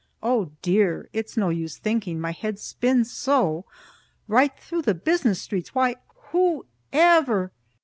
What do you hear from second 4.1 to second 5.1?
Right through the